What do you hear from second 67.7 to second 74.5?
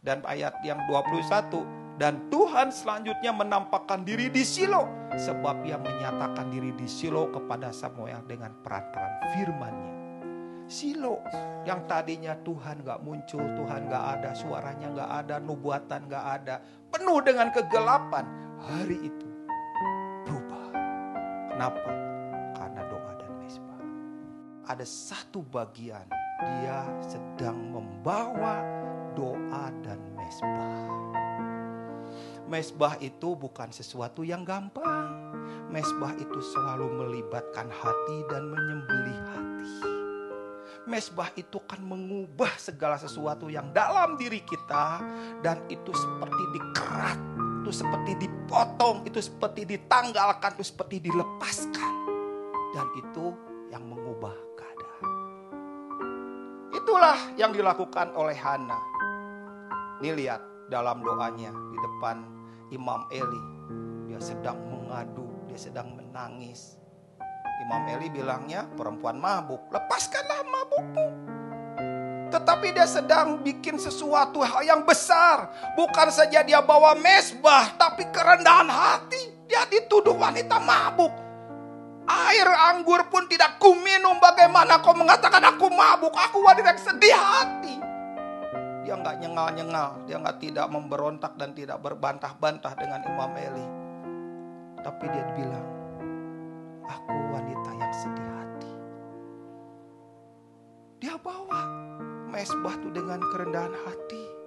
Eli bilangnya perempuan mabuk, lepaskanlah mabukmu. Tetapi dia sedang bikin sesuatu